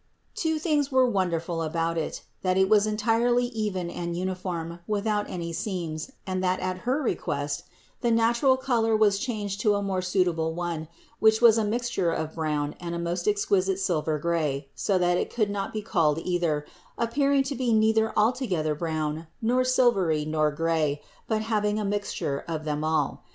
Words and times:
Two 0.33 0.57
things 0.57 0.91
were 0.91 1.07
wonderful 1.07 1.61
about 1.61 1.95
it: 1.95 2.23
that 2.41 2.57
it 2.57 2.67
was 2.67 2.87
entirely 2.87 3.45
even 3.49 3.87
and 3.91 4.17
uniform, 4.17 4.79
without 4.87 5.29
any 5.29 5.53
seams, 5.53 6.09
and 6.25 6.43
that, 6.43 6.59
at 6.59 6.79
her 6.89 7.03
request, 7.03 7.65
the 8.01 8.09
natural 8.09 8.57
color 8.57 8.97
was 8.97 9.19
changed 9.19 9.61
to 9.61 9.75
a 9.75 9.81
more 9.83 10.01
suitable 10.01 10.55
one, 10.55 10.87
which 11.19 11.39
was 11.39 11.55
a 11.59 11.63
mixture 11.63 12.09
of 12.11 12.33
brown 12.33 12.73
and 12.79 12.95
a 12.95 12.97
most 12.97 13.27
exquisite 13.27 13.77
silver 13.79 14.17
gray, 14.17 14.69
so 14.73 14.97
that 14.97 15.19
it 15.19 15.31
could 15.31 15.51
not 15.51 15.71
be 15.71 15.83
called 15.83 16.17
either, 16.23 16.65
appearing 16.97 17.43
to 17.43 17.53
be 17.53 17.71
neither 17.71 18.11
altogether 18.17 18.73
brown, 18.73 19.27
nor 19.39 19.63
silvery, 19.63 20.25
nor 20.25 20.49
gray, 20.49 20.99
but 21.27 21.43
having 21.43 21.77
a 21.79 21.85
mixture 21.85 22.43
of 22.47 22.63
them 22.65 22.83
all. 22.83 23.23